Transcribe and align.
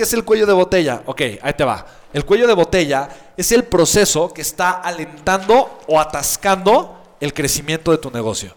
qué 0.00 0.04
es 0.04 0.14
el 0.14 0.24
cuello 0.24 0.46
de 0.46 0.54
botella? 0.54 1.02
Ok, 1.04 1.20
ahí 1.42 1.52
te 1.54 1.62
va. 1.62 1.84
El 2.14 2.24
cuello 2.24 2.46
de 2.46 2.54
botella 2.54 3.06
es 3.36 3.52
el 3.52 3.64
proceso 3.64 4.32
que 4.32 4.40
está 4.40 4.70
alentando 4.70 5.80
o 5.88 6.00
atascando 6.00 6.98
el 7.20 7.34
crecimiento 7.34 7.90
de 7.90 7.98
tu 7.98 8.10
negocio. 8.10 8.56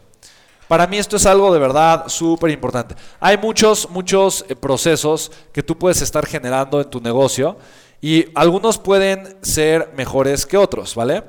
Para 0.69 0.87
mí 0.87 0.97
esto 0.97 1.17
es 1.17 1.25
algo 1.25 1.51
de 1.53 1.59
verdad 1.59 2.07
súper 2.07 2.49
importante. 2.51 2.95
Hay 3.19 3.37
muchos, 3.37 3.89
muchos 3.89 4.45
eh, 4.47 4.55
procesos 4.55 5.33
que 5.51 5.61
tú 5.61 5.77
puedes 5.77 6.01
estar 6.01 6.25
generando 6.25 6.79
en 6.79 6.89
tu 6.89 7.01
negocio 7.01 7.57
y 7.99 8.27
algunos 8.35 8.77
pueden 8.77 9.37
ser 9.41 9.91
mejores 9.97 10.45
que 10.45 10.55
otros, 10.55 10.95
¿vale? 10.95 11.23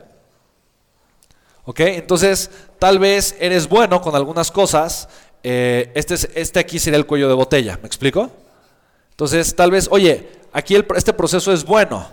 ¿Ok? 1.65 1.81
Entonces, 1.81 2.53
tal 2.79 3.01
vez 3.01 3.35
eres 3.41 3.69
bueno 3.69 4.01
con 4.01 4.15
algunas 4.15 4.53
cosas. 4.53 5.09
eh, 5.43 5.91
este, 5.97 6.15
es- 6.15 6.29
este 6.37 6.61
aquí 6.61 6.79
sería 6.79 6.99
el 6.99 7.05
cuello 7.07 7.27
de 7.29 7.35
botella, 7.35 7.79
¿me 7.83 7.87
explico? 7.89 8.31
Entonces, 9.15 9.55
tal 9.55 9.71
vez, 9.71 9.89
oye, 9.93 10.29
aquí 10.53 10.75
el- 10.75 10.85
este 10.97 11.13
proceso 11.13 11.53
es 11.53 11.65
bueno. 11.65 12.05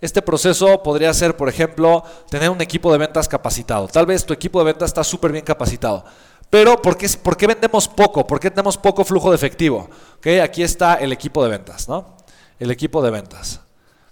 Este 0.00 0.20
proceso 0.20 0.82
podría 0.82 1.14
ser, 1.14 1.36
por 1.36 1.48
ejemplo, 1.48 2.02
tener 2.28 2.50
un 2.50 2.60
equipo 2.60 2.90
de 2.90 2.98
ventas 2.98 3.28
capacitado. 3.28 3.86
Tal 3.86 4.06
vez 4.06 4.24
tu 4.26 4.32
equipo 4.32 4.58
de 4.58 4.64
ventas 4.64 4.90
está 4.90 5.04
súper 5.04 5.30
bien 5.30 5.44
capacitado. 5.44 6.04
Pero, 6.48 6.82
¿por 6.82 6.96
qué, 6.96 7.46
vendemos 7.46 7.86
poco? 7.86 8.26
¿Por 8.26 8.40
qué 8.40 8.50
tenemos 8.50 8.76
poco 8.76 9.04
flujo 9.04 9.30
de 9.30 9.36
efectivo? 9.36 9.88
¿Ok? 10.16 10.26
Aquí 10.42 10.64
está 10.64 10.94
el 10.94 11.12
equipo 11.12 11.44
de 11.44 11.50
ventas, 11.50 11.88
¿no? 11.88 12.16
El 12.58 12.72
equipo 12.72 13.00
de 13.02 13.10
ventas. 13.10 13.60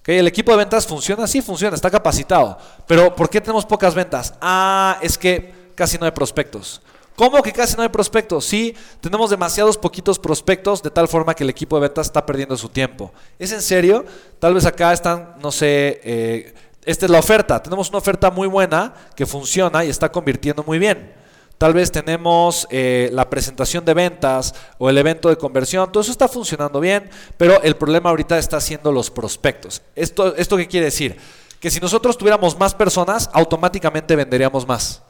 ¿Ok? 0.01 0.11
El 0.11 0.29
equipo 0.29 0.53
de 0.53 0.59
ventas 0.59 0.87
funciona, 0.87 1.27
sí 1.27 1.43
funciona, 1.43 1.75
está 1.75 1.91
capacitado. 1.91 2.57
Pero, 2.87 3.17
¿por 3.17 3.29
qué 3.29 3.41
tenemos 3.41 3.67
pocas 3.67 3.95
ventas? 3.95 4.35
Ah, 4.41 4.99
es 5.03 5.19
que 5.19 5.73
casi 5.75 5.99
no 5.99 6.05
hay 6.05 6.13
prospectos. 6.13 6.81
¿Cómo 7.19 7.43
que 7.43 7.53
casi 7.53 7.77
no 7.77 7.83
hay 7.83 7.89
prospectos? 7.89 8.45
Sí, 8.45 8.77
tenemos 9.01 9.29
demasiados 9.29 9.77
poquitos 9.77 10.21
prospectos 10.21 10.85
de 10.85 10.91
tal 10.91 11.09
forma 11.09 11.35
que 11.35 11.43
el 11.43 11.51
equipo 11.51 11.75
de 11.75 11.83
ventas 11.83 12.07
está 12.07 12.25
perdiendo 12.25 12.57
su 12.57 12.69
tiempo. 12.69 13.13
¿Es 13.41 13.51
en 13.51 13.61
serio? 13.61 14.05
Tal 14.39 14.55
vez 14.55 14.65
acá 14.65 14.93
están, 14.93 15.35
no 15.43 15.51
sé, 15.51 16.01
eh, 16.05 16.55
esta 16.85 17.07
es 17.07 17.11
la 17.11 17.19
oferta. 17.19 17.61
Tenemos 17.61 17.89
una 17.89 17.99
oferta 17.99 18.31
muy 18.31 18.47
buena 18.47 18.95
que 19.17 19.27
funciona 19.27 19.85
y 19.85 19.89
está 19.89 20.13
convirtiendo 20.13 20.63
muy 20.63 20.79
bien. 20.79 21.13
Tal 21.59 21.75
vez 21.75 21.91
tenemos 21.91 22.69
eh, 22.71 23.11
la 23.13 23.29
presentación 23.29 23.85
de 23.85 23.95
ventas 23.95 24.55
o 24.79 24.89
el 24.89 24.97
evento 24.97 25.29
de 25.29 25.37
conversión. 25.37 25.91
Todo 25.91 26.03
eso 26.03 26.13
está 26.13 26.29
funcionando 26.29 26.79
bien, 26.79 27.11
pero 27.37 27.61
el 27.65 27.75
problema 27.75 28.11
ahorita 28.11 28.39
está 28.39 28.61
siendo 28.61 28.93
los 28.93 29.11
prospectos. 29.11 29.83
¿Esto, 29.97 30.37
¿Esto 30.37 30.57
qué 30.57 30.69
quiere 30.69 30.85
decir? 30.85 31.17
Que 31.59 31.69
si 31.69 31.81
nosotros 31.81 32.17
tuviéramos 32.17 32.57
más 32.57 32.77
personas, 32.77 33.29
automáticamente 33.33 34.15
venderíamos 34.15 34.69
más. 34.69 35.03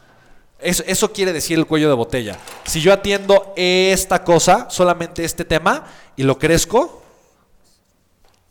Eso, 0.61 1.13
quiere 1.13 1.33
decir 1.33 1.57
el 1.57 1.67
cuello 1.67 1.89
de 1.89 1.95
botella. 1.95 2.37
Si 2.65 2.81
yo 2.81 2.93
atiendo 2.93 3.53
esta 3.55 4.25
cosa, 4.25 4.67
solamente 4.71 5.25
este 5.25 5.45
tema, 5.45 5.85
y 6.17 6.25
lo 6.25 6.39
crezco, 6.39 7.03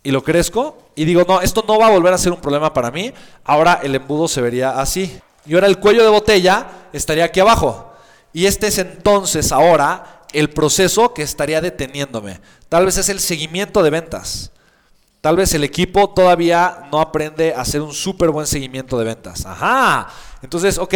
y 0.03 0.11
lo 0.11 0.23
crezco, 0.23 0.77
y 0.95 1.03
digo, 1.03 1.25
no, 1.27 1.41
esto 1.41 1.65
no 1.67 1.77
va 1.77 1.87
a 1.87 1.91
volver 1.91 2.13
a 2.13 2.17
ser 2.17 2.31
un 2.31 2.39
problema 2.39 2.73
para 2.73 2.91
mí, 2.91 3.13
ahora 3.43 3.81
el 3.83 3.93
embudo 3.93 4.29
se 4.29 4.39
vería 4.39 4.79
así. 4.79 5.19
Y 5.45 5.55
ahora 5.55 5.67
el 5.67 5.79
cuello 5.79 6.03
de 6.03 6.09
botella 6.09 6.67
estaría 6.93 7.25
aquí 7.25 7.41
abajo. 7.41 7.93
Y 8.31 8.45
este 8.45 8.67
es 8.67 8.77
entonces 8.77 9.51
ahora 9.51 10.23
el 10.31 10.49
proceso 10.49 11.13
que 11.13 11.23
estaría 11.23 11.59
deteniéndome. 11.59 12.39
Tal 12.69 12.85
vez 12.85 12.97
es 12.97 13.09
el 13.09 13.19
seguimiento 13.19 13.83
de 13.83 13.89
ventas. 13.89 14.51
Tal 15.19 15.35
vez 15.35 15.53
el 15.53 15.63
equipo 15.63 16.09
todavía 16.09 16.87
no 16.91 17.01
aprende 17.01 17.53
a 17.53 17.61
hacer 17.61 17.81
un 17.81 17.93
súper 17.93 18.29
buen 18.29 18.47
seguimiento 18.47 18.97
de 18.97 19.05
ventas. 19.05 19.45
Ajá. 19.45 20.09
Entonces, 20.41 20.77
ok, 20.77 20.93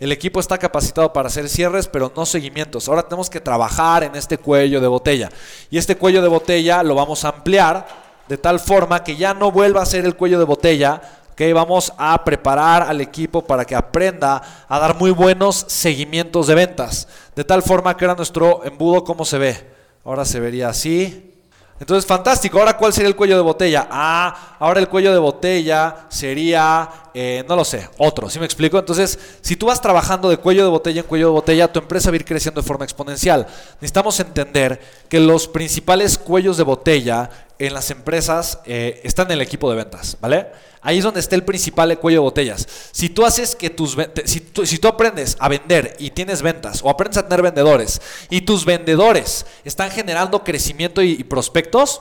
el 0.00 0.12
equipo 0.12 0.38
está 0.38 0.56
capacitado 0.56 1.12
para 1.12 1.26
hacer 1.26 1.48
cierres, 1.48 1.88
pero 1.88 2.12
no 2.16 2.24
seguimientos. 2.24 2.88
Ahora 2.88 3.02
tenemos 3.02 3.28
que 3.28 3.40
trabajar 3.40 4.04
en 4.04 4.14
este 4.14 4.38
cuello 4.38 4.80
de 4.80 4.86
botella. 4.86 5.30
Y 5.70 5.78
este 5.78 5.96
cuello 5.96 6.22
de 6.22 6.28
botella 6.28 6.82
lo 6.82 6.94
vamos 6.94 7.24
a 7.24 7.30
ampliar 7.30 7.86
de 8.28 8.38
tal 8.38 8.60
forma 8.60 9.02
que 9.02 9.16
ya 9.16 9.34
no 9.34 9.50
vuelva 9.50 9.82
a 9.82 9.86
ser 9.86 10.04
el 10.04 10.16
cuello 10.16 10.38
de 10.38 10.44
botella. 10.44 11.00
Ok, 11.32 11.42
vamos 11.52 11.92
a 11.98 12.22
preparar 12.24 12.84
al 12.84 13.00
equipo 13.00 13.44
para 13.44 13.64
que 13.64 13.74
aprenda 13.74 14.40
a 14.68 14.78
dar 14.78 14.96
muy 14.96 15.10
buenos 15.10 15.64
seguimientos 15.68 16.46
de 16.46 16.54
ventas. 16.54 17.08
De 17.34 17.42
tal 17.42 17.62
forma 17.62 17.96
que 17.96 18.04
ahora 18.04 18.14
nuestro 18.14 18.64
embudo, 18.64 19.02
¿cómo 19.02 19.24
se 19.24 19.38
ve? 19.38 19.74
Ahora 20.04 20.24
se 20.24 20.38
vería 20.38 20.68
así. 20.68 21.33
Entonces, 21.80 22.06
fantástico. 22.06 22.58
Ahora, 22.58 22.76
¿cuál 22.76 22.92
sería 22.92 23.08
el 23.08 23.16
cuello 23.16 23.36
de 23.36 23.42
botella? 23.42 23.88
Ah, 23.90 24.56
ahora 24.60 24.78
el 24.80 24.88
cuello 24.88 25.12
de 25.12 25.18
botella 25.18 26.06
sería, 26.08 26.88
eh, 27.12 27.44
no 27.48 27.56
lo 27.56 27.64
sé, 27.64 27.88
otro. 27.98 28.30
¿Sí 28.30 28.38
me 28.38 28.44
explico? 28.44 28.78
Entonces, 28.78 29.18
si 29.40 29.56
tú 29.56 29.66
vas 29.66 29.80
trabajando 29.80 30.28
de 30.30 30.36
cuello 30.36 30.62
de 30.62 30.70
botella 30.70 31.00
en 31.00 31.06
cuello 31.06 31.26
de 31.26 31.32
botella, 31.32 31.72
tu 31.72 31.80
empresa 31.80 32.10
va 32.10 32.14
a 32.14 32.16
ir 32.16 32.24
creciendo 32.24 32.60
de 32.60 32.66
forma 32.66 32.84
exponencial. 32.84 33.46
Necesitamos 33.80 34.20
entender 34.20 34.80
que 35.08 35.18
los 35.18 35.48
principales 35.48 36.16
cuellos 36.16 36.56
de 36.56 36.62
botella 36.62 37.28
en 37.66 37.74
las 37.74 37.90
empresas 37.90 38.60
eh, 38.64 39.00
están 39.04 39.26
en 39.26 39.32
el 39.32 39.40
equipo 39.42 39.70
de 39.70 39.76
ventas, 39.76 40.16
¿vale? 40.20 40.48
Ahí 40.82 40.98
es 40.98 41.04
donde 41.04 41.20
está 41.20 41.34
el 41.34 41.44
principal 41.44 41.98
cuello 41.98 42.18
de 42.20 42.24
botellas. 42.24 42.68
Si 42.92 43.08
tú 43.08 43.24
haces 43.24 43.56
que 43.56 43.70
tus 43.70 43.96
si 44.26 44.40
tú, 44.40 44.66
si 44.66 44.78
tú 44.78 44.88
aprendes 44.88 45.36
a 45.40 45.48
vender 45.48 45.96
y 45.98 46.10
tienes 46.10 46.42
ventas 46.42 46.80
o 46.82 46.90
aprendes 46.90 47.18
a 47.18 47.22
tener 47.26 47.42
vendedores 47.42 48.02
y 48.28 48.42
tus 48.42 48.64
vendedores 48.64 49.46
están 49.64 49.90
generando 49.90 50.44
crecimiento 50.44 51.00
y, 51.00 51.12
y 51.12 51.24
prospectos, 51.24 52.00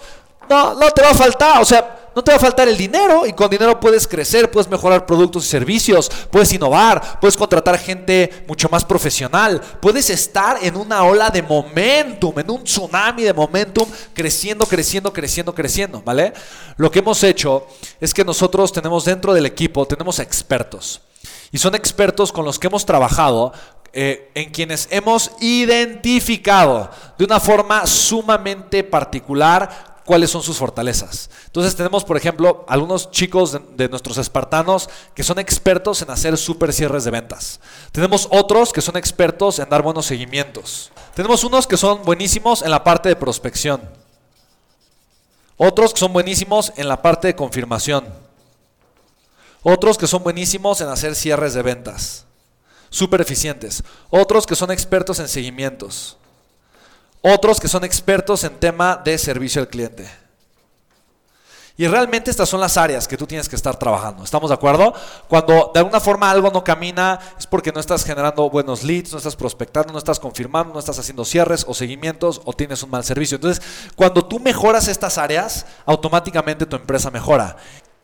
no, 0.50 0.76
no 0.76 0.92
te 0.92 1.02
va 1.02 1.12
a 1.12 1.16
faltar, 1.16 1.62
o 1.62 1.66
sea, 1.66 2.03
no 2.16 2.24
te 2.24 2.32
va 2.32 2.38
a 2.38 2.40
faltar 2.40 2.68
el 2.68 2.78
dinero 2.78 3.26
y 3.26 3.34
con 3.34 3.50
dinero 3.50 3.80
puedes 3.80 4.08
crecer, 4.08 4.52
puedes 4.52 4.70
mejorar 4.70 5.06
productos 5.06 5.46
y 5.46 5.50
servicios, 5.50 6.12
puedes 6.30 6.52
innovar, 6.54 7.20
puedes 7.20 7.36
contratar 7.36 7.78
gente 7.78 8.46
mucho 8.48 8.70
más 8.70 8.86
profesional, 8.86 9.62
puedes 9.82 10.10
estar 10.10 10.58
en 10.62 10.76
una 10.76 11.04
ola 11.04 11.30
de 11.30 11.42
momentum, 11.42 12.38
en 12.40 12.50
un 12.52 12.64
tsunami 12.64 13.24
de 13.24 13.34
momentum, 13.34 13.88
creciendo, 14.14 14.66
creciendo, 14.66 15.12
creciendo, 15.12 15.54
creciendo, 15.56 16.02
¿vale? 16.04 16.34
Lo 16.78 16.92
que 16.92 17.00
hemos 17.00 17.24
hecho 17.24 17.68
es 18.00 18.14
que 18.14 18.24
nosotros 18.24 18.72
tenemos 18.72 19.06
dentro 19.06 19.34
del 19.34 19.46
equipo, 19.46 19.86
tenemos 19.86 20.20
expertos. 20.20 21.02
Y 21.52 21.58
son 21.58 21.76
expertos 21.76 22.32
con 22.32 22.46
los 22.46 22.58
que 22.58 22.68
hemos 22.68 22.86
trabajado 22.86 23.54
eh, 23.94 24.32
en 24.34 24.50
quienes 24.50 24.88
hemos 24.90 25.32
identificado 25.40 26.90
de 27.16 27.26
una 27.26 27.40
forma 27.40 27.86
sumamente 27.86 28.84
particular 28.84 29.93
cuáles 30.06 30.30
son 30.30 30.44
sus 30.44 30.58
fortalezas. 30.58 31.30
Entonces 31.46 31.76
tenemos, 31.76 32.04
por 32.04 32.18
ejemplo, 32.18 32.66
algunos 32.68 33.12
chicos 33.12 33.58
de, 33.76 33.90
nuestros 33.90 34.18
espartanos 34.18 34.90
que 35.16 35.24
son 35.24 35.40
expertos 35.40 36.02
en 36.02 36.10
hacer 36.10 36.38
super 36.38 36.74
cierres 36.74 37.04
de 37.04 37.12
ventas. 37.12 37.60
Tenemos 37.92 38.28
otros 38.32 38.74
que 38.74 38.82
son 38.82 38.98
expertos 38.98 39.60
en 39.60 39.70
dar 39.70 39.82
buenos 39.82 40.06
seguimientos. 40.06 40.92
Tenemos 41.16 41.44
unos 41.44 41.68
que 41.68 41.78
son 41.78 42.04
buenísimos 42.04 42.62
en 42.62 42.72
la 42.72 42.84
parte 42.84 43.10
de 43.10 43.16
prospección. 43.16 43.82
Otros 45.58 45.94
que 45.94 46.00
son 46.00 46.14
buenísimos 46.14 46.74
en 46.76 46.88
la 46.88 47.02
parte 47.02 47.28
de 47.28 47.36
confirmación. 47.36 48.06
Otros 49.62 49.98
que 49.98 50.08
son 50.08 50.24
buenísimos 50.24 50.82
en 50.82 50.90
hacer 50.90 51.16
cierres 51.16 51.54
de 51.54 51.62
ventas. 51.62 52.26
Súper 52.90 53.22
eficientes. 53.22 53.84
Otros 54.10 54.46
que 54.46 54.56
son 54.56 54.72
expertos 54.72 55.20
en 55.20 55.30
seguimientos. 55.30 56.18
Otros 57.26 57.62
que 57.62 57.70
son 57.70 57.86
expertos 57.86 58.44
en 58.44 58.60
tema 58.60 58.98
de 58.98 59.18
servicio 59.18 59.62
al 59.62 59.70
cliente. 59.70 60.24
Y 61.78 61.88
realmente 61.88 62.30
estas 62.30 62.50
son 62.50 62.60
las 62.60 62.78
áreas 62.78 63.08
que 63.08 63.18
tú 63.18 63.26
tienes 63.26 63.50
que 63.50 63.56
estar 63.56 63.78
trabajando. 63.80 64.24
¿Estamos 64.24 64.50
de 64.50 64.54
acuerdo? 64.54 64.94
Cuando 65.30 65.72
de 65.74 65.80
alguna 65.80 66.00
forma 66.02 66.30
algo 66.30 66.52
no 66.52 66.64
camina 66.64 67.20
es 67.40 67.48
porque 67.48 67.72
no 67.72 67.80
estás 67.80 68.04
generando 68.04 68.48
buenos 68.50 68.84
leads, 68.84 69.14
no 69.14 69.18
estás 69.18 69.38
prospectando, 69.38 69.92
no 69.92 69.98
estás 69.98 70.20
confirmando, 70.20 70.74
no 70.74 70.80
estás 70.80 71.00
haciendo 71.00 71.26
cierres 71.26 71.66
o 71.68 71.74
seguimientos 71.74 72.42
o 72.46 72.52
tienes 72.54 72.84
un 72.84 72.92
mal 72.92 73.06
servicio. 73.06 73.36
Entonces, 73.36 73.64
cuando 73.96 74.24
tú 74.24 74.40
mejoras 74.40 74.88
estas 74.88 75.18
áreas, 75.18 75.66
automáticamente 75.86 76.66
tu 76.66 76.76
empresa 76.76 77.10
mejora. 77.10 77.56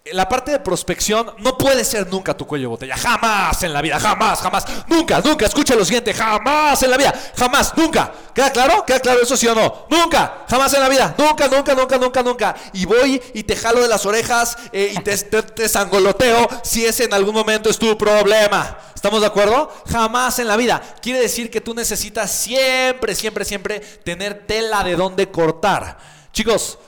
La 0.05 0.27
parte 0.27 0.51
de 0.51 0.59
prospección 0.59 1.33
no 1.39 1.57
puede 1.57 1.83
ser 1.83 2.07
nunca 2.07 2.35
tu 2.35 2.47
cuello 2.47 2.63
de 2.63 2.67
botella. 2.69 2.97
Jamás 2.97 3.61
en 3.63 3.73
la 3.73 3.81
vida, 3.81 3.99
jamás, 3.99 4.39
jamás. 4.39 4.65
Nunca, 4.87 5.21
nunca. 5.21 5.45
Escucha 5.45 5.75
lo 5.75 5.85
siguiente. 5.85 6.13
Jamás 6.13 6.81
en 6.81 6.89
la 6.89 6.97
vida. 6.97 7.13
Jamás, 7.37 7.77
nunca. 7.77 8.11
¿Queda 8.33 8.51
claro? 8.51 8.85
¿Queda 8.85 8.99
claro 9.01 9.21
eso 9.21 9.37
sí 9.37 9.45
o 9.47 9.53
no? 9.53 9.85
Nunca, 9.89 10.45
jamás 10.49 10.73
en 10.73 10.79
la 10.79 10.89
vida. 10.89 11.13
Nunca, 11.17 11.47
nunca, 11.47 11.75
nunca, 11.75 11.97
nunca, 11.97 12.23
nunca. 12.23 12.55
Y 12.73 12.85
voy 12.85 13.21
y 13.33 13.43
te 13.43 13.55
jalo 13.55 13.81
de 13.81 13.87
las 13.87 14.05
orejas 14.05 14.57
eh, 14.71 14.93
y 14.97 15.03
te, 15.03 15.15
te, 15.17 15.43
te 15.43 15.69
sangoloteo 15.69 16.47
si 16.63 16.85
ese 16.85 17.03
en 17.03 17.13
algún 17.13 17.35
momento 17.35 17.69
es 17.69 17.77
tu 17.77 17.97
problema. 17.97 18.77
¿Estamos 18.95 19.21
de 19.21 19.27
acuerdo? 19.27 19.71
Jamás 19.91 20.39
en 20.39 20.47
la 20.47 20.55
vida. 20.55 20.81
Quiere 21.01 21.19
decir 21.19 21.51
que 21.51 21.61
tú 21.61 21.73
necesitas 21.75 22.31
siempre, 22.31 23.13
siempre, 23.15 23.45
siempre 23.45 23.79
tener 23.79 24.47
tela 24.47 24.83
de 24.83 24.95
dónde 24.95 25.29
cortar. 25.29 25.97
Chicos, 26.31 26.79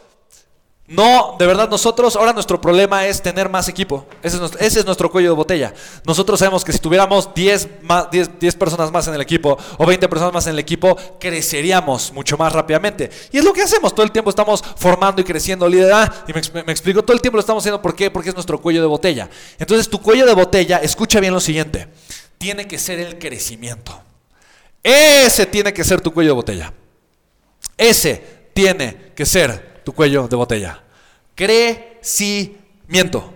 no, 0.92 1.38
de 1.40 1.48
verdad 1.48 1.70
nosotros, 1.70 2.18
ahora 2.18 2.34
nuestro 2.34 2.60
problema 2.60 3.08
es 3.08 3.22
tener 3.22 3.48
más 3.48 3.70
equipo. 3.70 4.06
Ese 4.22 4.36
es 4.60 4.86
nuestro, 4.86 5.10
cuello 5.10 5.30
de 5.30 5.36
botella. 5.36 5.74
Nosotros 6.06 6.38
sabemos 6.38 6.66
que 6.66 6.74
si 6.74 6.80
tuviéramos 6.80 7.34
10, 7.34 7.82
más, 7.84 8.12
10, 8.12 8.38
10 8.38 8.56
personas 8.56 8.92
más 8.92 9.08
en 9.08 9.14
el 9.14 9.22
equipo 9.22 9.58
o 9.78 9.86
20 9.86 10.10
personas 10.10 10.34
más 10.34 10.48
en 10.48 10.54
el 10.54 10.60
equipo, 10.60 10.98
creceríamos 11.18 12.12
mucho 12.12 12.38
más 12.38 12.52
rápidamente. 12.52 13.10
Y 13.32 13.38
es 13.38 13.46
lo 13.46 13.54
que 13.54 13.62
hacemos. 13.62 13.96
Todo 13.96 14.06
el 14.06 14.12
tiempo 14.12 14.32
estamos 14.32 14.62
formando 14.76 15.22
y 15.22 15.24
creciendo 15.24 15.66
liderazgo. 15.70 16.14
Y 16.28 16.34
me, 16.34 16.42
me, 16.56 16.64
me 16.66 16.72
explico, 16.74 17.02
todo 17.04 17.14
el 17.14 17.22
tiempo 17.22 17.38
lo 17.38 17.42
estamos 17.42 17.64
haciendo. 17.64 17.82
¿Por 17.82 17.96
qué? 17.96 18.12
Porque 18.12 18.28
es 18.28 18.36
nuestro 18.36 18.60
cuello 18.60 18.82
de 18.82 18.88
botella. 18.88 19.30
Entonces 19.60 19.90
tu 19.90 20.02
cuello 20.02 20.26
de 20.26 20.34
botella, 20.34 20.80
escucha 20.80 21.22
bien 21.22 21.34
lo 21.34 21.40
siguiente. 21.40 21.88
Tiene 22.38 22.68
que 22.68 22.78
ser 22.78 23.00
el 23.00 23.18
crecimiento. 23.18 23.98
Ese 24.84 25.46
tiene 25.46 25.72
que 25.72 25.86
ser 25.86 26.02
tu 26.02 26.14
cuello 26.14 26.32
de 26.32 26.36
botella. 26.36 26.74
Ese 27.78 28.50
tiene 28.54 29.14
que 29.16 29.26
ser 29.26 29.71
tu 29.84 29.94
cuello 29.94 30.28
de 30.28 30.36
botella. 30.36 30.84
Crecimiento. 31.36 33.34